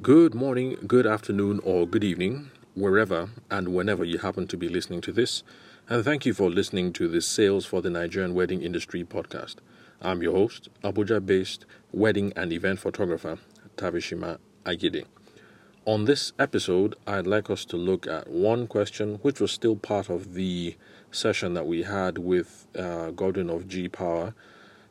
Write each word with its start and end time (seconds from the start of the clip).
Good 0.00 0.32
morning, 0.32 0.76
good 0.86 1.08
afternoon, 1.08 1.58
or 1.64 1.84
good 1.84 2.04
evening, 2.04 2.52
wherever 2.76 3.30
and 3.50 3.74
whenever 3.74 4.04
you 4.04 4.18
happen 4.18 4.46
to 4.46 4.56
be 4.56 4.68
listening 4.68 5.00
to 5.00 5.10
this. 5.10 5.42
And 5.88 6.04
thank 6.04 6.24
you 6.24 6.32
for 6.34 6.48
listening 6.48 6.92
to 6.92 7.08
this 7.08 7.26
Sales 7.26 7.66
for 7.66 7.82
the 7.82 7.90
Nigerian 7.90 8.32
Wedding 8.32 8.62
Industry 8.62 9.02
podcast. 9.02 9.56
I'm 10.00 10.22
your 10.22 10.34
host, 10.34 10.68
Abuja 10.84 11.26
based 11.26 11.66
wedding 11.90 12.32
and 12.36 12.52
event 12.52 12.78
photographer, 12.78 13.38
Tavishima 13.76 14.38
Agide. 14.64 15.04
On 15.84 16.04
this 16.04 16.32
episode, 16.38 16.94
I'd 17.04 17.26
like 17.26 17.50
us 17.50 17.64
to 17.64 17.76
look 17.76 18.06
at 18.06 18.28
one 18.28 18.68
question 18.68 19.16
which 19.22 19.40
was 19.40 19.50
still 19.50 19.74
part 19.74 20.08
of 20.08 20.34
the 20.34 20.76
session 21.10 21.54
that 21.54 21.66
we 21.66 21.82
had 21.82 22.18
with 22.18 22.68
uh, 22.78 23.10
Gordon 23.10 23.50
of 23.50 23.66
G 23.66 23.88
Power 23.88 24.32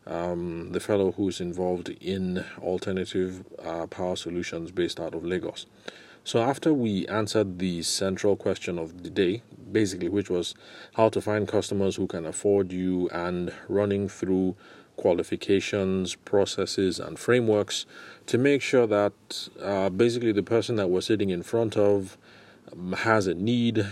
um, 0.08 0.72
the 0.72 0.80
fellow 0.80 1.12
who's 1.12 1.42
involved 1.42 1.90
in 2.02 2.46
alternative 2.62 3.44
uh, 3.64 3.88
power 3.88 4.16
solutions 4.16 4.72
based 4.72 5.00
out 5.00 5.14
of 5.14 5.26
Lagos. 5.26 5.66
So, 6.24 6.42
after 6.42 6.74
we 6.74 7.08
answered 7.08 7.60
the 7.60 7.84
central 7.84 8.36
question 8.36 8.78
of 8.78 9.04
the 9.04 9.10
day, 9.10 9.44
basically, 9.72 10.10
which 10.10 10.30
was 10.30 10.56
how 10.96 11.10
to 11.10 11.22
find 11.22 11.48
customers 11.48 11.96
who 11.96 12.08
can 12.08 12.26
afford 12.26 12.74
you 12.74 13.08
and 13.10 13.54
running 13.70 14.10
through 14.10 14.56
qualifications, 14.98 16.16
processes, 16.16 17.00
and 17.00 17.18
frameworks 17.18 17.86
to 18.26 18.38
make 18.38 18.62
sure 18.62 18.88
that 18.88 19.14
uh, 19.62 19.90
basically 19.90 20.34
the 20.34 20.44
person 20.44 20.76
that 20.76 20.90
we're 20.90 21.02
sitting 21.02 21.30
in 21.30 21.44
front 21.44 21.78
of 21.78 22.18
um, 22.74 22.92
has 22.92 23.28
a 23.28 23.34
need, 23.34 23.88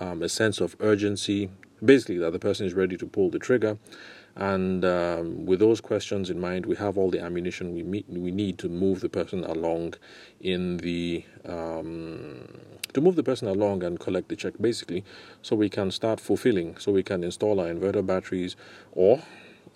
um, 0.00 0.22
a 0.22 0.28
sense 0.28 0.60
of 0.60 0.76
urgency, 0.80 1.50
basically, 1.84 2.16
that 2.16 2.32
the 2.32 2.38
person 2.38 2.64
is 2.64 2.72
ready 2.72 2.96
to 2.96 3.06
pull 3.06 3.28
the 3.28 3.38
trigger 3.38 3.76
and 4.36 4.84
um, 4.84 5.46
with 5.46 5.60
those 5.60 5.80
questions 5.80 6.28
in 6.30 6.40
mind, 6.40 6.66
we 6.66 6.76
have 6.76 6.98
all 6.98 7.10
the 7.10 7.20
ammunition 7.20 7.74
we 7.74 7.82
meet, 7.82 8.04
we 8.08 8.32
need 8.32 8.58
to 8.58 8.68
move 8.68 9.00
the 9.00 9.08
person 9.08 9.44
along 9.44 9.94
in 10.40 10.78
the 10.78 11.24
um, 11.44 12.48
to 12.92 13.00
move 13.00 13.16
the 13.16 13.22
person 13.22 13.48
along 13.48 13.82
and 13.82 13.98
collect 13.98 14.28
the 14.28 14.36
check, 14.36 14.54
basically, 14.60 15.04
so 15.42 15.56
we 15.56 15.68
can 15.68 15.90
start 15.90 16.20
fulfilling, 16.20 16.76
so 16.78 16.92
we 16.92 17.02
can 17.02 17.24
install 17.24 17.60
our 17.60 17.66
inverter 17.66 18.04
batteries, 18.04 18.56
or 18.92 19.20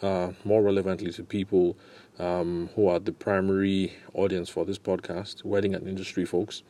uh, 0.03 0.31
more 0.45 0.63
relevantly 0.63 1.13
to 1.13 1.23
people 1.25 1.77
um, 2.19 2.69
who 2.75 2.89
are 2.89 2.99
the 2.99 3.13
primary 3.13 3.93
audience 4.15 4.49
for 4.49 4.65
this 4.65 4.79
podcast, 4.79 5.45
wedding 5.45 5.75
and 5.75 5.87
industry 5.87 6.25
folks, 6.25 6.63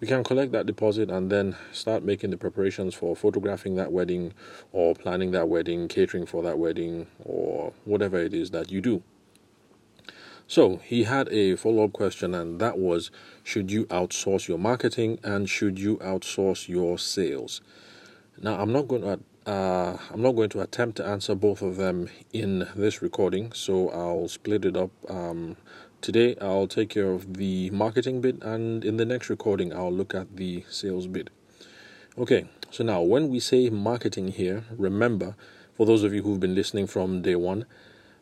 we 0.00 0.06
can 0.06 0.22
collect 0.22 0.52
that 0.52 0.66
deposit 0.66 1.10
and 1.10 1.30
then 1.30 1.56
start 1.72 2.04
making 2.04 2.30
the 2.30 2.36
preparations 2.36 2.94
for 2.94 3.16
photographing 3.16 3.74
that 3.76 3.92
wedding 3.92 4.32
or 4.72 4.94
planning 4.94 5.32
that 5.32 5.48
wedding, 5.48 5.88
catering 5.88 6.26
for 6.26 6.42
that 6.42 6.58
wedding, 6.58 7.06
or 7.24 7.41
whatever 7.84 8.18
it 8.18 8.34
is 8.34 8.50
that 8.50 8.70
you 8.70 8.80
do. 8.80 9.02
So 10.46 10.80
he 10.84 11.04
had 11.04 11.28
a 11.30 11.56
follow 11.56 11.84
up 11.84 11.92
question, 11.92 12.34
and 12.34 12.60
that 12.60 12.78
was 12.78 13.10
Should 13.42 13.70
you 13.70 13.86
outsource 13.86 14.48
your 14.48 14.58
marketing 14.58 15.18
and 15.22 15.48
should 15.48 15.78
you 15.78 15.96
outsource 15.98 16.68
your 16.68 16.98
sales? 16.98 17.60
Now, 18.40 18.60
I'm 18.60 18.72
not 18.72 18.88
going 18.88 19.02
to 19.02 19.20
uh, 19.50 19.96
I'm 20.12 20.22
not 20.22 20.32
going 20.32 20.50
to 20.50 20.60
attempt 20.60 20.96
to 20.98 21.06
answer 21.06 21.34
both 21.34 21.62
of 21.62 21.76
them 21.76 22.08
in 22.32 22.68
this 22.76 23.02
recording, 23.02 23.52
so 23.52 23.88
I'll 23.90 24.28
split 24.28 24.64
it 24.64 24.76
up. 24.76 24.90
Um, 25.08 25.56
today, 26.00 26.36
I'll 26.40 26.68
take 26.68 26.90
care 26.90 27.10
of 27.10 27.34
the 27.34 27.70
marketing 27.70 28.20
bit, 28.20 28.42
and 28.42 28.84
in 28.84 28.98
the 28.98 29.04
next 29.04 29.30
recording, 29.30 29.72
I'll 29.72 29.92
look 29.92 30.14
at 30.14 30.36
the 30.36 30.64
sales 30.68 31.06
bit. 31.06 31.30
Okay, 32.16 32.44
so 32.70 32.84
now 32.84 33.00
when 33.02 33.30
we 33.30 33.40
say 33.40 33.68
marketing 33.68 34.28
here, 34.28 34.64
remember, 34.76 35.34
for 35.74 35.86
those 35.86 36.02
of 36.02 36.12
you 36.12 36.22
who've 36.22 36.40
been 36.40 36.54
listening 36.54 36.86
from 36.86 37.22
day 37.22 37.36
one, 37.36 37.66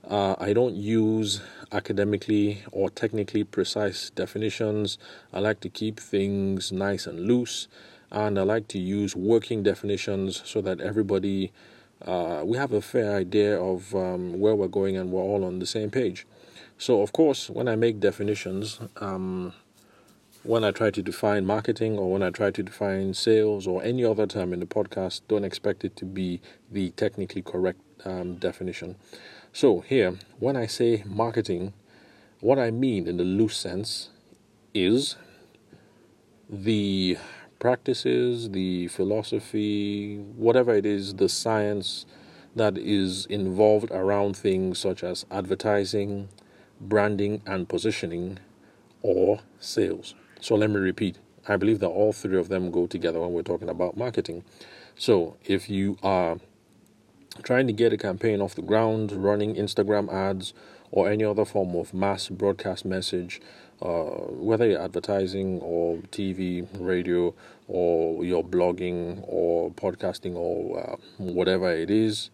uh, 0.09 0.35
I 0.39 0.53
don't 0.53 0.75
use 0.75 1.41
academically 1.73 2.63
or 2.73 2.91
technically 2.91 3.45
precise 3.45 4.11
definitions. 4.11 4.99
I 5.33 5.41
like 5.41 5.61
to 5.61 5.69
keep 5.69 6.01
things 6.01 6.73
nice 6.73 7.07
and 7.07 7.21
loose 7.21 7.69
and 8.11 8.39
I 8.39 8.43
like 8.43 8.69
to 8.69 8.79
use 8.79 9.15
working 9.15 9.63
definitions 9.63 10.43
so 10.45 10.61
that 10.63 10.81
everybody 10.81 11.53
uh, 12.05 12.43
we 12.45 12.57
have 12.57 12.73
a 12.73 12.81
fair 12.81 13.15
idea 13.15 13.61
of 13.61 13.95
um, 13.95 14.41
where 14.41 14.55
we're 14.55 14.69
going 14.69 14.97
and 14.97 15.13
we're 15.13 15.23
all 15.23 15.45
on 15.45 15.59
the 15.59 15.67
same 15.67 15.91
page. 15.91 16.27
So, 16.79 17.03
of 17.03 17.13
course, 17.13 17.51
when 17.51 17.69
I 17.69 17.77
make 17.77 18.01
definitions, 18.01 18.81
um, 18.97 19.53
when 20.43 20.65
I 20.65 20.71
try 20.71 20.91
to 20.91 21.03
define 21.03 21.45
marketing 21.45 21.99
or 21.99 22.11
when 22.11 22.23
I 22.23 22.31
try 22.31 22.51
to 22.51 22.63
define 22.63 23.13
sales 23.13 23.67
or 23.67 23.83
any 23.83 24.05
other 24.05 24.27
term 24.27 24.53
in 24.53 24.61
the 24.61 24.67
podcast, 24.67 25.21
don't 25.29 25.45
expect 25.45 25.85
it 25.85 25.97
to 25.97 26.07
be 26.07 26.41
the 26.71 26.91
technically 26.91 27.43
correct 27.43 27.81
um, 28.07 28.37
definition. 28.37 28.97
So, 29.53 29.81
here, 29.81 30.17
when 30.39 30.57
I 30.57 30.67
say 30.67 31.03
marketing, 31.07 31.75
what 32.41 32.59
I 32.59 32.71
mean 32.71 33.07
in 33.07 33.19
the 33.19 33.25
loose 33.25 33.57
sense 33.57 34.11
is 34.73 35.17
the 36.49 37.19
practices, 37.59 38.51
the 38.51 38.89
philosophy, 38.89 40.17
whatever 40.17 40.75
it 40.75 40.87
is, 40.87 41.15
the 41.15 41.29
science 41.29 42.07
that 42.57 42.79
is 42.79 43.27
involved 43.27 43.91
around 43.91 44.37
things 44.37 44.79
such 44.79 45.05
as 45.05 45.27
advertising, 45.31 46.29
branding, 46.81 47.43
and 47.45 47.69
positioning, 47.69 48.39
or 49.03 49.41
sales. 49.59 50.15
So 50.41 50.55
let 50.55 50.71
me 50.71 50.77
repeat. 50.77 51.19
I 51.49 51.57
believe 51.57 51.81
that 51.81 51.89
all 51.89 52.13
three 52.13 52.39
of 52.39 52.49
them 52.49 52.71
go 52.71 52.87
together 52.87 53.21
when 53.21 53.33
we're 53.33 53.43
talking 53.43 53.69
about 53.69 53.97
marketing. 53.97 54.45
So 54.97 55.37
if 55.45 55.69
you 55.69 55.99
are 56.03 56.39
trying 57.43 57.67
to 57.67 57.73
get 57.73 57.93
a 57.93 57.97
campaign 57.97 58.41
off 58.41 58.55
the 58.55 58.63
ground, 58.63 59.13
running 59.13 59.55
Instagram 59.55 60.13
ads, 60.13 60.53
or 60.91 61.11
any 61.11 61.25
other 61.25 61.45
form 61.45 61.75
of 61.77 61.95
mass 61.95 62.29
broadcast 62.29 62.85
message, 62.85 63.41
uh, 63.83 64.11
whether 64.31 64.67
you're 64.67 64.83
advertising 64.83 65.61
or 65.61 65.99
TV, 66.11 66.67
radio, 66.79 67.35
or 67.69 68.25
you're 68.25 68.43
blogging 68.43 69.23
or 69.27 69.71
podcasting 69.71 70.35
or 70.35 70.81
uh, 70.81 70.97
whatever 71.19 71.71
it 71.71 71.91
is. 71.91 72.31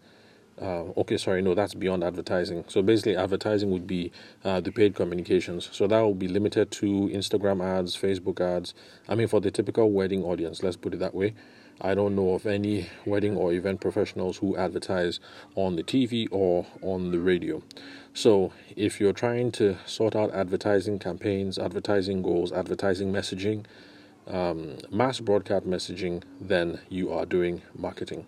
Uh, 0.59 0.85
okay, 0.97 1.17
sorry, 1.17 1.41
no, 1.41 1.53
that's 1.53 1.75
beyond 1.75 2.03
advertising. 2.03 2.63
So 2.67 2.81
basically, 2.81 3.15
advertising 3.15 3.69
would 3.69 3.85
be 3.85 4.11
uh, 4.43 4.59
the 4.59 4.71
paid 4.71 4.95
communications. 4.95 5.69
So 5.71 5.85
that 5.87 5.99
will 5.99 6.15
be 6.15 6.27
limited 6.27 6.71
to 6.71 6.85
Instagram 6.85 7.63
ads, 7.63 7.95
Facebook 7.95 8.41
ads. 8.41 8.73
I 9.07 9.13
mean, 9.13 9.27
for 9.27 9.39
the 9.39 9.51
typical 9.51 9.91
wedding 9.91 10.23
audience, 10.23 10.63
let's 10.63 10.75
put 10.75 10.93
it 10.95 10.99
that 10.99 11.13
way. 11.13 11.35
I 11.79 11.93
don't 11.93 12.15
know 12.15 12.33
of 12.33 12.47
any 12.47 12.87
wedding 13.05 13.37
or 13.37 13.53
event 13.53 13.81
professionals 13.81 14.37
who 14.37 14.57
advertise 14.57 15.19
on 15.53 15.75
the 15.75 15.83
TV 15.83 16.27
or 16.31 16.65
on 16.81 17.11
the 17.11 17.19
radio. 17.19 17.61
So, 18.15 18.51
if 18.75 18.99
you're 18.99 19.13
trying 19.13 19.51
to 19.53 19.77
sort 19.85 20.15
out 20.15 20.33
advertising 20.33 20.97
campaigns, 20.97 21.59
advertising 21.59 22.23
goals, 22.23 22.51
advertising 22.51 23.13
messaging, 23.13 23.65
um, 24.25 24.77
mass 24.89 25.19
broadcast 25.19 25.67
messaging, 25.67 26.23
then 26.41 26.79
you 26.89 27.13
are 27.13 27.27
doing 27.27 27.61
marketing. 27.77 28.25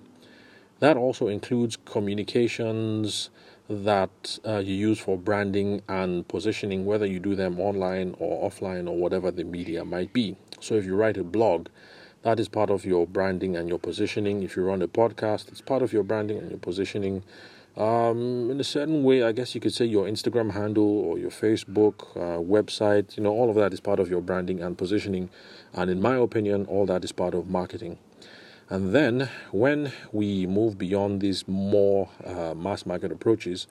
That 0.80 0.96
also 0.96 1.28
includes 1.28 1.78
communications 1.86 3.30
that 3.70 4.40
uh, 4.48 4.58
you 4.58 4.74
use 4.74 5.00
for 5.00 5.18
branding 5.18 5.82
and 5.88 6.28
positioning, 6.28 6.86
whether 6.86 7.06
you 7.06 7.20
do 7.20 7.36
them 7.36 7.60
online 7.60 8.16
or 8.18 8.50
offline 8.50 8.88
or 8.88 8.98
whatever 8.98 9.30
the 9.30 9.44
media 9.44 9.86
might 9.86 10.12
be. 10.14 10.38
So, 10.60 10.76
if 10.76 10.86
you 10.86 10.96
write 10.96 11.18
a 11.18 11.24
blog, 11.24 11.68
that 12.24 12.40
is 12.40 12.50
part 12.50 12.70
of 12.70 12.86
your 12.86 13.06
branding 13.06 13.56
and 13.56 13.70
your 13.70 13.78
positioning. 13.78 14.42
If 14.44 14.56
you 14.56 14.64
run 14.64 14.82
a 14.82 14.88
podcast, 14.88 15.50
it's 15.50 15.62
part 15.62 15.82
of 15.82 15.94
your 15.94 16.04
branding 16.04 16.38
and 16.38 16.50
your 16.50 16.60
positioning. 16.60 17.24
Um, 17.78 18.50
in 18.50 18.60
a 18.60 18.64
certain 18.64 19.04
way, 19.04 19.24
I 19.24 19.32
guess 19.32 19.56
you 19.56 19.62
could 19.62 19.74
say 19.74 19.86
your 19.86 20.06
Instagram 20.06 20.52
handle 20.52 20.84
or 20.84 21.18
your 21.18 21.30
Facebook 21.30 22.02
uh, 22.18 22.42
website, 22.42 23.16
you 23.16 23.24
know, 23.24 23.32
all 23.32 23.50
of 23.50 23.56
that 23.56 23.72
is 23.72 23.80
part 23.80 24.00
of 24.00 24.10
your 24.10 24.22
branding 24.22 24.62
and 24.62 24.78
positioning. 24.78 25.30
And 25.74 25.90
in 25.90 26.02
my 26.02 26.16
opinion, 26.16 26.66
all 26.66 26.86
that 26.88 27.06
is 27.06 27.12
part 27.12 27.34
of 27.34 27.50
marketing. 27.50 27.98
And 28.70 28.94
then 28.94 29.30
when 29.52 29.92
we 30.12 30.46
move 30.46 30.78
beyond 30.78 31.22
these 31.22 31.48
more 31.48 32.10
uh, 32.24 32.54
mass 32.54 32.86
market 32.86 33.12
approaches, 33.12 33.68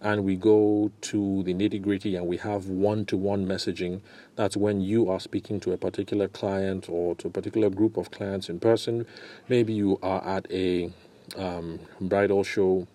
and 0.00 0.24
we 0.24 0.34
go 0.34 0.90
to 1.02 1.42
the 1.42 1.52
nitty 1.52 1.82
gritty 1.82 2.16
and 2.16 2.26
we 2.26 2.38
have 2.38 2.68
one 2.68 3.04
to 3.04 3.18
one 3.18 3.46
messaging, 3.46 4.00
that's 4.34 4.56
when 4.56 4.80
you 4.80 5.10
are 5.10 5.20
speaking 5.20 5.60
to 5.60 5.72
a 5.72 5.76
particular 5.76 6.26
client 6.26 6.88
or 6.88 7.14
to 7.16 7.28
a 7.28 7.30
particular 7.30 7.68
group 7.68 7.98
of 7.98 8.10
clients 8.10 8.48
in 8.48 8.58
person. 8.58 9.06
Maybe 9.48 9.74
you 9.74 9.98
are 10.02 10.24
at 10.26 10.50
a 10.50 10.90
um, 11.36 11.80
bridal 12.00 12.44
show, 12.44 12.88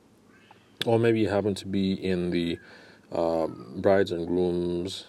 or 0.83 0.98
maybe 0.98 1.19
you 1.19 1.30
happen 1.30 1.53
to 1.56 1.68
be 1.68 1.94
in 1.94 2.31
the 2.31 2.57
uh, 3.12 3.45
brides 3.48 4.12
and 4.12 4.25
grooms 4.25 5.06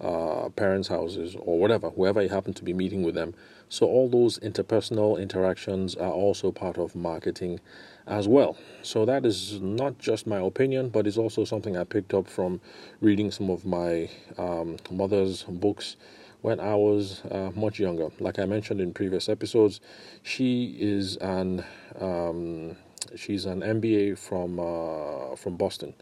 uh, 0.00 0.48
parents' 0.50 0.88
houses 0.88 1.36
or 1.38 1.58
whatever, 1.58 1.90
whoever 1.90 2.22
you 2.22 2.28
happen 2.28 2.54
to 2.54 2.64
be 2.64 2.72
meeting 2.72 3.02
with 3.02 3.14
them. 3.14 3.34
So, 3.68 3.86
all 3.86 4.08
those 4.08 4.38
interpersonal 4.38 5.20
interactions 5.20 5.94
are 5.94 6.10
also 6.10 6.50
part 6.50 6.78
of 6.78 6.96
marketing 6.96 7.60
as 8.06 8.26
well. 8.26 8.56
So, 8.82 9.04
that 9.04 9.24
is 9.24 9.60
not 9.60 9.98
just 9.98 10.26
my 10.26 10.38
opinion, 10.38 10.88
but 10.88 11.06
it's 11.06 11.18
also 11.18 11.44
something 11.44 11.76
I 11.76 11.84
picked 11.84 12.14
up 12.14 12.26
from 12.26 12.60
reading 13.00 13.30
some 13.30 13.50
of 13.50 13.64
my 13.64 14.08
um, 14.38 14.76
mother's 14.90 15.44
books 15.44 15.96
when 16.42 16.58
I 16.58 16.74
was 16.74 17.22
uh, 17.30 17.50
much 17.54 17.78
younger. 17.78 18.10
Like 18.18 18.38
I 18.38 18.46
mentioned 18.46 18.80
in 18.80 18.92
previous 18.92 19.28
episodes, 19.28 19.80
she 20.22 20.76
is 20.78 21.16
an 21.18 21.64
um, 22.00 22.76
she's 23.16 23.44
an 23.44 23.60
MBA 23.60 24.18
from 24.18 24.58
uh, 24.58 25.36
from 25.36 25.56
Boston. 25.56 25.94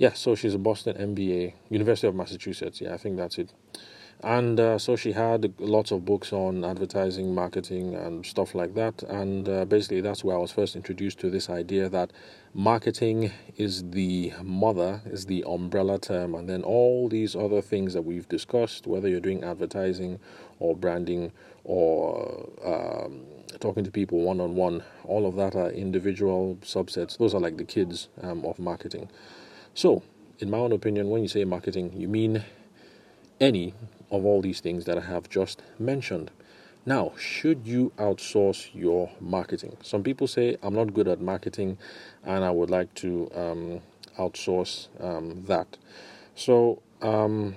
Yeah, 0.00 0.14
so 0.14 0.34
she's 0.34 0.54
a 0.54 0.58
Boston 0.58 0.96
MBA, 0.96 1.52
University 1.68 2.06
of 2.06 2.14
Massachusetts. 2.14 2.80
Yeah, 2.80 2.94
I 2.94 2.96
think 2.96 3.18
that's 3.18 3.36
it. 3.36 3.52
And 4.22 4.58
uh, 4.58 4.78
so 4.78 4.96
she 4.96 5.12
had 5.12 5.52
lots 5.58 5.90
of 5.90 6.06
books 6.06 6.32
on 6.32 6.64
advertising, 6.64 7.34
marketing, 7.34 7.94
and 7.94 8.24
stuff 8.24 8.54
like 8.54 8.74
that. 8.76 9.02
And 9.02 9.46
uh, 9.46 9.66
basically, 9.66 10.00
that's 10.00 10.24
where 10.24 10.34
I 10.36 10.38
was 10.38 10.52
first 10.52 10.74
introduced 10.74 11.18
to 11.18 11.28
this 11.28 11.50
idea 11.50 11.90
that 11.90 12.14
marketing 12.54 13.30
is 13.58 13.90
the 13.90 14.32
mother, 14.42 15.02
is 15.04 15.26
the 15.26 15.44
umbrella 15.46 15.98
term, 15.98 16.34
and 16.34 16.48
then 16.48 16.62
all 16.62 17.10
these 17.10 17.36
other 17.36 17.60
things 17.60 17.92
that 17.92 18.02
we've 18.02 18.28
discussed, 18.30 18.86
whether 18.86 19.06
you're 19.06 19.20
doing 19.20 19.44
advertising 19.44 20.18
or 20.60 20.74
branding 20.74 21.30
or 21.64 22.48
um, 22.64 23.20
talking 23.58 23.84
to 23.84 23.90
people 23.90 24.22
one 24.22 24.40
on 24.40 24.54
one, 24.54 24.82
all 25.04 25.26
of 25.26 25.36
that 25.36 25.54
are 25.54 25.68
individual 25.68 26.56
subsets. 26.62 27.18
Those 27.18 27.34
are 27.34 27.40
like 27.40 27.58
the 27.58 27.64
kids 27.64 28.08
um, 28.22 28.46
of 28.46 28.58
marketing. 28.58 29.10
So, 29.80 30.02
in 30.40 30.50
my 30.50 30.58
own 30.58 30.72
opinion, 30.72 31.08
when 31.08 31.22
you 31.22 31.28
say 31.28 31.42
marketing, 31.46 31.94
you 31.96 32.06
mean 32.06 32.44
any 33.40 33.72
of 34.10 34.26
all 34.26 34.42
these 34.42 34.60
things 34.60 34.84
that 34.84 34.98
I 34.98 35.00
have 35.00 35.30
just 35.30 35.62
mentioned. 35.78 36.30
Now, 36.84 37.12
should 37.16 37.66
you 37.66 37.90
outsource 37.96 38.68
your 38.74 39.10
marketing? 39.20 39.78
Some 39.82 40.02
people 40.02 40.26
say, 40.26 40.58
I'm 40.62 40.74
not 40.74 40.92
good 40.92 41.08
at 41.08 41.22
marketing 41.22 41.78
and 42.24 42.44
I 42.44 42.50
would 42.50 42.68
like 42.68 42.92
to 42.96 43.30
um, 43.34 43.80
outsource 44.18 44.88
um, 45.02 45.44
that. 45.46 45.78
So, 46.34 46.82
um, 47.00 47.56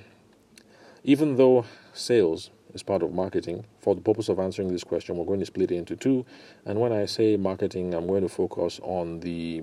even 1.03 1.35
though 1.35 1.65
sales 1.91 2.51
is 2.73 2.83
part 2.83 3.03
of 3.03 3.11
marketing, 3.11 3.65
for 3.81 3.95
the 3.95 4.01
purpose 4.01 4.29
of 4.29 4.39
answering 4.39 4.71
this 4.71 4.85
question, 4.85 5.17
we're 5.17 5.25
going 5.25 5.41
to 5.41 5.45
split 5.45 5.71
it 5.71 5.75
into 5.75 5.97
two. 5.97 6.25
And 6.65 6.79
when 6.79 6.93
I 6.93 7.05
say 7.05 7.35
marketing, 7.35 7.93
I'm 7.93 8.07
going 8.07 8.23
to 8.23 8.29
focus 8.29 8.79
on 8.81 9.19
the 9.19 9.61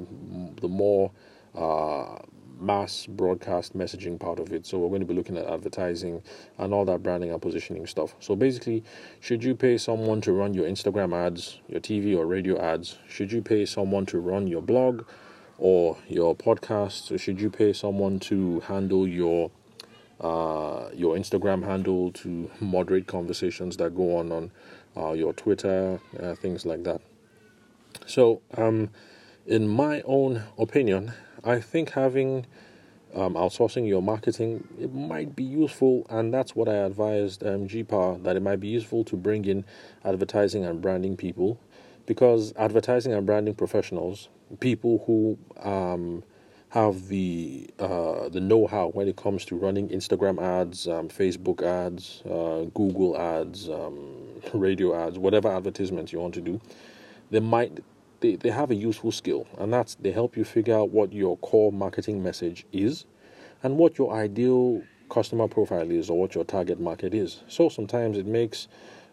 the 0.60 0.68
more 0.68 1.10
uh, 1.54 2.18
mass 2.60 3.06
broadcast 3.06 3.76
messaging 3.76 4.18
part 4.18 4.38
of 4.38 4.52
it. 4.52 4.66
So 4.66 4.78
we're 4.78 4.88
going 4.88 5.00
to 5.00 5.06
be 5.06 5.14
looking 5.14 5.36
at 5.36 5.46
advertising 5.46 6.22
and 6.58 6.72
all 6.72 6.84
that 6.84 7.02
branding 7.02 7.32
and 7.32 7.40
positioning 7.40 7.86
stuff. 7.86 8.14
So 8.20 8.36
basically, 8.36 8.84
should 9.20 9.42
you 9.42 9.54
pay 9.54 9.78
someone 9.78 10.20
to 10.22 10.32
run 10.32 10.54
your 10.54 10.66
Instagram 10.66 11.14
ads, 11.14 11.60
your 11.68 11.80
TV 11.80 12.16
or 12.16 12.26
radio 12.26 12.60
ads? 12.60 12.98
Should 13.08 13.32
you 13.32 13.42
pay 13.42 13.66
someone 13.66 14.06
to 14.06 14.18
run 14.18 14.46
your 14.46 14.62
blog 14.62 15.04
or 15.58 15.96
your 16.08 16.34
podcast? 16.34 17.10
Or 17.10 17.18
should 17.18 17.40
you 17.40 17.50
pay 17.50 17.72
someone 17.72 18.18
to 18.20 18.60
handle 18.60 19.06
your 19.08 19.50
uh, 20.20 20.90
your 20.94 21.16
Instagram 21.16 21.64
handle 21.64 22.12
to 22.12 22.50
moderate 22.60 23.06
conversations 23.06 23.78
that 23.78 23.94
go 23.94 24.16
on 24.18 24.30
on 24.30 24.50
uh, 24.96 25.12
your 25.12 25.32
Twitter, 25.32 26.00
uh, 26.20 26.34
things 26.34 26.66
like 26.66 26.84
that. 26.84 27.00
So, 28.06 28.42
um, 28.56 28.90
in 29.46 29.66
my 29.68 30.02
own 30.02 30.42
opinion, 30.58 31.12
I 31.44 31.60
think 31.60 31.90
having 31.90 32.46
um, 33.14 33.34
outsourcing 33.34 33.88
your 33.88 34.02
marketing 34.02 34.66
it 34.78 34.92
might 34.92 35.34
be 35.34 35.44
useful, 35.44 36.06
and 36.10 36.32
that's 36.32 36.54
what 36.54 36.68
I 36.68 36.74
advised 36.74 37.44
um, 37.44 37.66
GPower 37.66 38.22
that 38.22 38.36
it 38.36 38.40
might 38.40 38.60
be 38.60 38.68
useful 38.68 39.04
to 39.04 39.16
bring 39.16 39.44
in 39.44 39.64
advertising 40.04 40.64
and 40.64 40.80
branding 40.80 41.16
people, 41.16 41.58
because 42.06 42.52
advertising 42.56 43.12
and 43.12 43.26
branding 43.26 43.54
professionals, 43.54 44.28
people 44.60 45.02
who 45.06 45.38
um, 45.68 46.22
have 46.70 47.08
the 47.08 47.68
uh, 47.78 48.28
the 48.28 48.40
know-how 48.40 48.88
when 48.88 49.08
it 49.08 49.16
comes 49.16 49.44
to 49.46 49.56
running 49.56 49.88
Instagram 49.88 50.40
ads, 50.40 50.86
um, 50.86 51.08
Facebook 51.08 51.62
ads, 51.62 52.22
uh, 52.26 52.64
Google 52.74 53.18
ads, 53.18 53.68
um, 53.68 54.26
radio 54.54 54.94
ads, 54.94 55.18
whatever 55.18 55.48
advertisements 55.48 56.12
you 56.12 56.20
want 56.20 56.34
to 56.34 56.40
do, 56.40 56.60
they 57.30 57.40
might 57.40 57.80
they, 58.20 58.36
they 58.36 58.50
have 58.50 58.70
a 58.70 58.74
useful 58.74 59.12
skill, 59.12 59.46
and 59.58 59.72
that's 59.72 59.94
they 59.96 60.12
help 60.12 60.36
you 60.36 60.44
figure 60.44 60.76
out 60.76 60.90
what 60.90 61.12
your 61.12 61.36
core 61.38 61.72
marketing 61.72 62.22
message 62.22 62.66
is 62.72 63.06
and 63.62 63.76
what 63.76 63.98
your 63.98 64.12
ideal 64.12 64.82
customer 65.10 65.48
profile 65.48 65.90
is 65.90 66.08
or 66.08 66.18
what 66.18 66.34
your 66.34 66.44
target 66.44 66.80
market 66.80 67.14
is. 67.14 67.42
So 67.48 67.68
sometimes 67.68 68.16
it 68.16 68.26
makes 68.26 68.68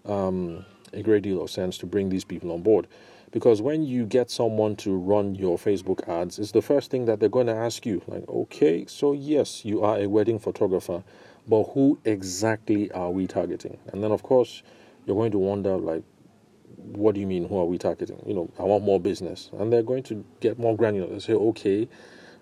um, 0.05 0.65
a 0.93 1.01
great 1.01 1.23
deal 1.23 1.41
of 1.41 1.49
sense 1.49 1.77
to 1.79 1.85
bring 1.85 2.09
these 2.09 2.23
people 2.23 2.51
on 2.51 2.61
board 2.61 2.87
because 3.31 3.61
when 3.61 3.83
you 3.83 4.05
get 4.05 4.31
someone 4.31 4.75
to 4.77 4.95
run 4.95 5.35
your 5.35 5.57
Facebook 5.57 6.07
ads, 6.07 6.39
it's 6.39 6.51
the 6.51 6.61
first 6.61 6.89
thing 6.89 7.05
that 7.05 7.19
they're 7.19 7.29
going 7.29 7.47
to 7.47 7.55
ask 7.55 7.85
you 7.85 8.01
like, 8.07 8.27
okay, 8.29 8.85
so 8.87 9.11
yes, 9.11 9.65
you 9.65 9.83
are 9.83 9.99
a 9.99 10.07
wedding 10.07 10.39
photographer, 10.39 11.03
but 11.47 11.63
who 11.65 11.99
exactly 12.05 12.91
are 12.91 13.11
we 13.11 13.27
targeting? 13.27 13.77
And 13.87 14.03
then, 14.03 14.11
of 14.11 14.23
course, 14.23 14.63
you're 15.05 15.15
going 15.15 15.31
to 15.31 15.39
wonder 15.39 15.75
like, 15.75 16.03
what 16.75 17.15
do 17.15 17.21
you 17.21 17.27
mean? 17.27 17.47
Who 17.47 17.57
are 17.57 17.65
we 17.65 17.77
targeting? 17.77 18.21
You 18.25 18.33
know, 18.33 18.51
I 18.59 18.63
want 18.63 18.83
more 18.83 18.99
business. 18.99 19.49
And 19.57 19.71
they're 19.71 19.83
going 19.83 20.03
to 20.03 20.25
get 20.39 20.57
more 20.59 20.75
granular. 20.75 21.11
They 21.11 21.19
say, 21.19 21.33
okay, 21.33 21.87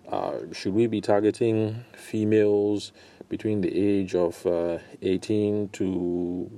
uh, 0.10 0.34
should 0.52 0.74
we 0.74 0.88
be 0.88 1.02
targeting 1.02 1.84
females 1.96 2.92
between 3.30 3.62
the 3.62 3.76
age 3.76 4.14
of 4.14 4.46
uh, 4.46 4.78
18 5.02 5.70
to 5.70 6.50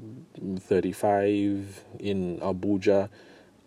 35 0.60 1.84
in 2.00 2.40
Abuja 2.40 3.10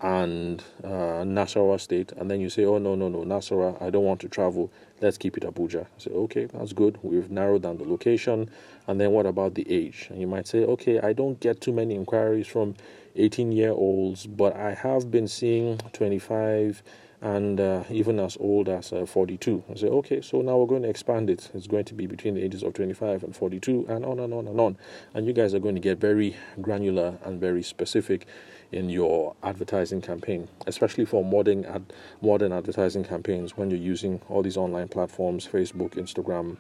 and 0.03 0.63
uh, 0.83 1.23
Nasarawa 1.25 1.81
State? 1.81 2.13
And 2.13 2.31
then 2.31 2.41
you 2.41 2.49
say, 2.51 2.65
oh, 2.65 2.79
no, 2.79 2.95
no, 2.95 3.09
no, 3.09 3.19
Nasarawa, 3.19 3.81
I 3.83 3.91
don't 3.91 4.05
want 4.05 4.21
to 4.21 4.29
travel. 4.29 4.71
Let's 5.01 5.19
keep 5.19 5.37
it 5.37 5.43
Abuja. 5.45 5.83
I 5.85 5.99
say, 5.99 6.11
okay, 6.11 6.47
that's 6.47 6.73
good. 6.73 6.99
We've 7.03 7.31
narrowed 7.31 7.63
down 7.63 7.79
the 7.79 7.85
location. 7.85 8.51
And 8.87 9.01
then 9.01 9.13
what 9.13 9.27
about 9.27 9.55
the 9.55 9.71
age? 9.71 10.09
And 10.11 10.21
you 10.21 10.27
might 10.27 10.47
say, 10.47 10.65
okay, 10.65 11.01
I 11.01 11.13
don't 11.13 11.39
get 11.41 11.61
too 11.61 11.73
many 11.73 11.95
inquiries 11.95 12.47
from 12.47 12.75
18 13.17 13.53
year 13.53 13.71
olds, 13.73 14.27
but 14.27 14.57
I 14.57 14.75
have 14.75 15.11
been 15.11 15.29
seeing 15.29 15.79
25 15.93 16.83
and 17.23 17.61
uh, 17.61 17.85
even 17.91 18.19
as 18.19 18.37
old 18.41 18.69
as 18.69 18.93
uh, 18.93 19.05
42. 19.05 19.63
I 19.71 19.75
say, 19.75 19.89
okay, 19.89 20.21
so 20.23 20.41
now 20.41 20.57
we're 20.57 20.67
going 20.67 20.83
to 20.83 20.89
expand 20.89 21.29
it. 21.29 21.51
It's 21.53 21.67
going 21.67 21.85
to 21.85 21.95
be 21.95 22.07
between 22.07 22.35
the 22.35 22.43
ages 22.43 22.63
of 22.63 22.73
25 22.73 23.25
and 23.25 23.37
42, 23.37 23.87
and 23.89 24.05
on 24.05 24.19
and 24.19 24.33
on 24.33 24.49
and 24.49 24.59
on. 24.59 24.79
And 25.13 25.27
you 25.27 25.33
guys 25.33 25.55
are 25.55 25.59
going 25.59 25.75
to 25.75 25.81
get 25.81 25.99
very 25.99 26.37
granular 26.63 27.19
and 27.25 27.39
very 27.39 27.63
specific 27.63 28.27
in 28.73 28.89
your 28.89 29.35
advertising 29.43 30.01
campaign, 30.01 30.49
especially 30.67 31.05
for 31.05 31.25
modern 31.25 31.65
ad- 31.65 31.93
modern 32.23 32.53
advertising 32.53 33.05
campaigns 33.05 33.57
when 33.57 33.71
you're 33.71 33.81
using 33.81 34.23
all 34.29 34.43
these 34.43 34.57
online 34.57 34.89
platforms, 34.89 35.47
Facebook, 35.47 35.95
Instagram, 35.97 36.57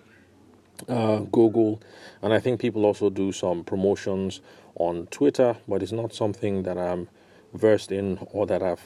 uh, 0.89 1.19
Google, 1.19 1.81
and 2.21 2.33
I 2.33 2.41
think 2.41 2.61
people 2.61 2.85
also 2.85 3.11
do 3.11 3.33
some 3.33 3.65
promotions 3.65 4.41
on 4.75 5.07
Twitter, 5.07 5.57
but 5.69 5.83
it's 5.83 5.93
not 5.93 6.13
something 6.13 6.65
that 6.65 6.79
I'm 6.79 7.09
versed 7.55 7.93
in 7.93 8.19
or 8.33 8.47
that 8.47 8.63
I've 8.63 8.83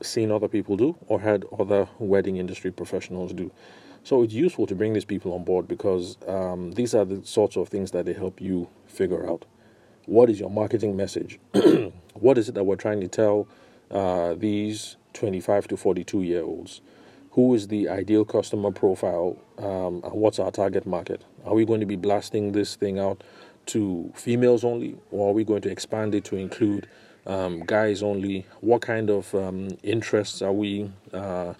seen 0.00 0.30
other 0.30 0.48
people 0.48 0.76
do 0.76 0.96
or 1.06 1.20
had 1.20 1.44
other 1.58 1.88
wedding 1.98 2.36
industry 2.36 2.70
professionals 2.70 3.32
do. 3.32 3.50
So 4.04 4.22
it's 4.22 4.34
useful 4.34 4.66
to 4.66 4.74
bring 4.74 4.92
these 4.92 5.04
people 5.04 5.32
on 5.32 5.42
board 5.42 5.66
because 5.66 6.16
um, 6.28 6.72
these 6.72 6.94
are 6.94 7.04
the 7.04 7.24
sorts 7.26 7.56
of 7.56 7.68
things 7.68 7.90
that 7.90 8.06
they 8.06 8.12
help 8.12 8.40
you 8.40 8.68
figure 8.86 9.28
out. 9.28 9.44
What 10.04 10.30
is 10.30 10.38
your 10.38 10.50
marketing 10.50 10.96
message? 10.96 11.40
what 12.14 12.38
is 12.38 12.48
it 12.48 12.54
that 12.54 12.64
we're 12.64 12.76
trying 12.76 13.00
to 13.00 13.08
tell 13.08 13.48
uh, 13.90 14.34
these 14.34 14.96
25 15.14 15.68
to 15.68 15.76
42 15.76 16.22
year 16.22 16.44
olds? 16.44 16.80
Who 17.32 17.54
is 17.54 17.68
the 17.68 17.88
ideal 17.88 18.24
customer 18.24 18.70
profile? 18.70 19.38
Um, 19.58 20.00
and 20.04 20.12
what's 20.12 20.38
our 20.38 20.52
target 20.52 20.86
market? 20.86 21.24
Are 21.44 21.54
we 21.54 21.64
going 21.64 21.80
to 21.80 21.86
be 21.86 21.96
blasting 21.96 22.52
this 22.52 22.76
thing 22.76 22.98
out 22.98 23.24
to 23.66 24.12
females 24.14 24.64
only, 24.64 24.96
or 25.10 25.30
are 25.30 25.32
we 25.32 25.44
going 25.44 25.62
to 25.62 25.70
expand 25.70 26.14
it 26.14 26.24
to 26.26 26.36
include 26.36 26.88
um, 27.26 27.60
guys 27.60 28.02
only? 28.02 28.46
What 28.60 28.82
kind 28.82 29.10
of 29.10 29.34
um, 29.34 29.76
interests 29.82 30.42
are 30.42 30.52
we? 30.52 30.90
Uh, 31.12 31.54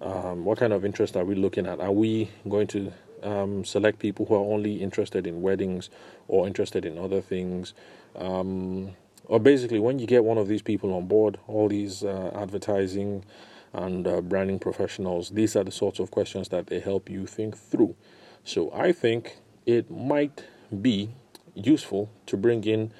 um, 0.00 0.44
what 0.44 0.58
kind 0.58 0.72
of 0.72 0.84
interest 0.84 1.16
are 1.16 1.24
we 1.24 1.34
looking 1.34 1.66
at? 1.66 1.80
Are 1.80 1.92
we 1.92 2.30
going 2.48 2.66
to 2.68 2.92
um, 3.22 3.64
select 3.64 3.98
people 3.98 4.26
who 4.26 4.34
are 4.34 4.52
only 4.54 4.82
interested 4.82 5.26
in 5.26 5.40
weddings 5.42 5.88
or 6.28 6.46
interested 6.46 6.84
in 6.84 6.98
other 6.98 7.20
things? 7.20 7.72
Um, 8.14 8.94
or 9.24 9.40
basically, 9.40 9.78
when 9.80 9.98
you 9.98 10.06
get 10.06 10.24
one 10.24 10.38
of 10.38 10.48
these 10.48 10.62
people 10.62 10.94
on 10.94 11.06
board, 11.06 11.38
all 11.48 11.68
these 11.68 12.04
uh, 12.04 12.30
advertising 12.34 13.24
and 13.72 14.06
uh, 14.06 14.20
branding 14.20 14.58
professionals, 14.58 15.30
these 15.30 15.56
are 15.56 15.64
the 15.64 15.72
sorts 15.72 15.98
of 15.98 16.10
questions 16.10 16.50
that 16.50 16.68
they 16.68 16.78
help 16.78 17.10
you 17.10 17.26
think 17.26 17.56
through. 17.56 17.96
So 18.44 18.72
I 18.72 18.92
think 18.92 19.38
it 19.64 19.90
might 19.90 20.44
be 20.80 21.10
useful 21.54 22.10
to 22.26 22.36
bring 22.36 22.64
in 22.64 22.92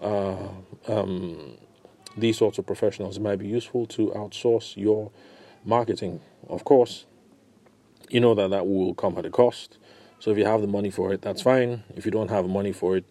uh, 0.00 0.48
um, 0.86 1.58
these 2.16 2.38
sorts 2.38 2.58
of 2.58 2.66
professionals. 2.66 3.16
It 3.16 3.22
might 3.22 3.38
be 3.38 3.48
useful 3.48 3.86
to 3.86 4.08
outsource 4.08 4.76
your 4.76 5.10
marketing. 5.64 6.20
Of 6.48 6.64
course, 6.64 7.06
you 8.08 8.20
know 8.20 8.34
that 8.34 8.50
that 8.50 8.66
will 8.66 8.94
come 8.94 9.18
at 9.18 9.26
a 9.26 9.30
cost. 9.30 9.78
So 10.20 10.30
if 10.30 10.38
you 10.38 10.44
have 10.44 10.60
the 10.60 10.66
money 10.66 10.90
for 10.90 11.12
it, 11.12 11.22
that's 11.22 11.42
fine. 11.42 11.84
If 11.94 12.04
you 12.04 12.10
don't 12.10 12.30
have 12.30 12.48
money 12.48 12.72
for 12.72 12.96
it, 12.96 13.04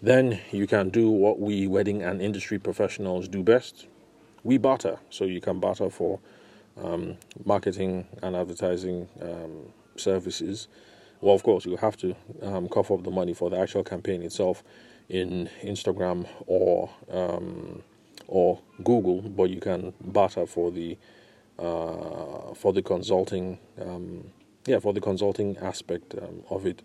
then 0.00 0.40
you 0.50 0.66
can 0.66 0.90
do 0.90 1.10
what 1.10 1.38
we 1.38 1.66
wedding 1.66 2.02
and 2.02 2.20
industry 2.22 2.58
professionals 2.58 3.28
do 3.28 3.42
best. 3.42 3.86
We 4.42 4.58
barter. 4.58 4.98
So 5.10 5.24
you 5.24 5.40
can 5.40 5.60
barter 5.60 5.90
for 5.90 6.20
um, 6.82 7.16
marketing 7.44 8.06
and 8.22 8.36
advertising 8.36 9.08
um, 9.20 9.72
services. 9.96 10.68
Well, 11.24 11.34
of 11.34 11.42
course, 11.42 11.64
you 11.64 11.76
have 11.76 11.96
to 11.96 12.14
um, 12.42 12.68
cough 12.68 12.90
up 12.90 13.02
the 13.02 13.10
money 13.10 13.32
for 13.32 13.48
the 13.48 13.58
actual 13.58 13.82
campaign 13.82 14.20
itself 14.20 14.62
in 15.08 15.48
Instagram 15.62 16.28
or 16.46 16.90
um, 17.10 17.82
or 18.28 18.60
Google, 18.84 19.22
but 19.22 19.48
you 19.48 19.58
can 19.58 19.94
barter 20.02 20.44
for 20.44 20.70
the 20.70 20.98
uh, 21.58 22.52
for 22.52 22.74
the 22.74 22.82
consulting 22.82 23.58
um, 23.80 24.32
yeah 24.66 24.78
for 24.80 24.92
the 24.92 25.00
consulting 25.00 25.56
aspect 25.56 26.14
um, 26.14 26.42
of 26.50 26.66
it. 26.66 26.82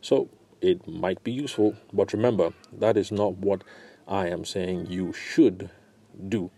So 0.00 0.30
it 0.62 0.88
might 0.88 1.22
be 1.22 1.32
useful. 1.32 1.76
But 1.92 2.14
remember, 2.14 2.54
that 2.72 2.96
is 2.96 3.12
not 3.12 3.34
what 3.36 3.62
I 4.08 4.28
am 4.28 4.46
saying 4.46 4.86
you 4.86 5.12
should 5.12 5.68
do. 6.30 6.50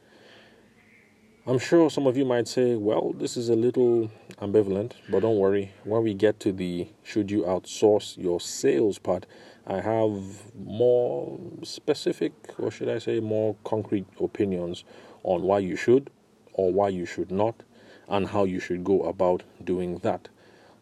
I'm 1.47 1.59
sure 1.59 1.91
some 1.91 2.07
of 2.07 2.17
you 2.17 2.25
might 2.25 2.49
say, 2.49 2.75
well, 2.75 3.13
this 3.13 3.37
is 3.37 3.51
a 3.51 3.55
little 3.55 4.11
ambivalent, 4.41 4.93
but 5.11 5.21
don't 5.21 5.37
worry. 5.37 5.73
When 5.85 6.03
we 6.03 6.15
get 6.15 6.41
to 6.41 6.53
the 6.53 6.89
should 7.03 7.31
you 7.31 7.43
outsource 7.43 8.17
your 8.17 8.41
sales 8.41 8.99
part, 8.99 9.27
I 9.67 9.83
have 9.83 10.55
more 10.55 11.39
specific, 11.63 12.33
or 12.59 12.71
should 12.71 12.89
I 12.89 12.99
say, 12.99 13.21
more 13.21 13.57
concrete 13.63 14.07
opinions 14.19 14.85
on 15.23 15.43
why 15.43 15.59
you 15.59 15.77
should 15.77 16.09
or 16.55 16.73
why 16.73 16.89
you 16.89 17.05
should 17.05 17.31
not, 17.31 17.63
and 18.09 18.29
how 18.29 18.45
you 18.45 18.59
should 18.59 18.83
go 18.83 19.03
about 19.03 19.43
doing 19.63 19.99
that. 19.99 20.31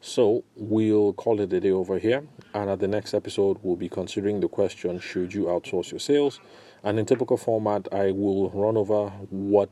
So 0.00 0.45
we'll 0.54 1.12
call 1.12 1.40
it 1.40 1.52
a 1.52 1.59
day 1.59 1.73
over 1.73 1.99
here, 1.99 2.23
and 2.54 2.71
at 2.71 2.78
the 2.78 2.87
next 2.87 3.14
episode, 3.14 3.59
we'll 3.62 3.75
be 3.75 3.88
considering 3.88 4.38
the 4.38 4.49
question 4.49 5.00
should 5.00 5.35
you 5.35 5.47
outsource 5.47 5.90
your 5.90 5.99
sales? 5.99 6.38
And 6.85 7.00
in 7.00 7.07
typical 7.07 7.37
format, 7.37 7.88
I 7.92 8.12
will 8.12 8.50
run 8.50 8.76
over 8.76 9.09
what 9.31 9.71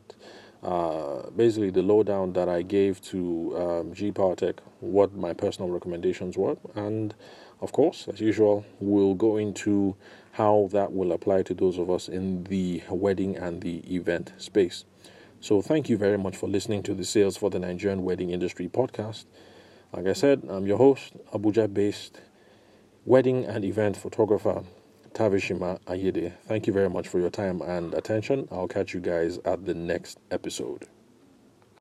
uh, 0.63 1.31
basically 1.31 1.71
the 1.71 1.83
lowdown 1.83 2.33
that 2.35 2.49
I 2.49 2.63
gave 2.63 3.01
to 3.03 3.57
um, 3.57 3.95
G 3.95 4.13
Power 4.13 4.37
Tech, 4.37 4.61
what 4.81 5.15
my 5.15 5.33
personal 5.33 5.71
recommendations 5.71 6.37
were, 6.37 6.57
and 6.75 7.15
of 7.61 7.73
course, 7.73 8.09
as 8.09 8.21
usual, 8.21 8.65
we'll 8.79 9.15
go 9.15 9.37
into 9.37 9.97
how 10.33 10.69
that 10.73 10.93
will 10.93 11.13
apply 11.13 11.43
to 11.43 11.55
those 11.55 11.79
of 11.79 11.91
us 11.91 12.09
in 12.09 12.45
the 12.45 12.83
wedding 12.89 13.37
and 13.37 13.61
the 13.61 13.79
event 13.95 14.33
space. 14.39 14.85
So, 15.41 15.61
thank 15.61 15.89
you 15.89 15.97
very 15.97 16.19
much 16.19 16.37
for 16.37 16.49
listening 16.49 16.83
to 16.85 16.95
the 16.95 17.05
Sales 17.05 17.37
for 17.37 17.51
the 17.51 17.59
Nigerian 17.59 18.03
Wedding 18.05 18.31
Industry 18.31 18.69
podcast. 18.69 19.25
Like 19.93 20.07
I 20.07 20.13
said, 20.13 20.43
I'm 20.49 20.67
your 20.67 20.79
host, 20.79 21.15
Abuja 21.33 21.73
based 21.73 22.21
wedding 23.05 23.45
and 23.45 23.65
event 23.65 23.97
photographer, 23.97 24.63
Tavishima 25.13 25.81
Ayede. 25.87 26.33
Thank 26.47 26.67
you 26.67 26.73
very 26.73 26.89
much 26.91 27.09
for 27.09 27.19
your 27.19 27.31
time 27.31 27.61
and 27.63 27.95
attention. 27.95 28.49
I'll 28.51 28.69
catch 28.69 28.95
you 28.95 29.01
guys 29.01 29.39
at 29.45 29.65
the 29.67 29.75
next 29.75 30.19
episode. 30.31 30.87